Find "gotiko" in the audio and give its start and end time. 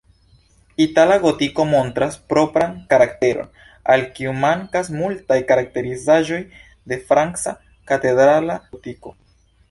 1.23-1.65, 8.73-9.15